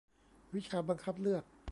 [0.53, 1.43] วิชาบังคับเลือก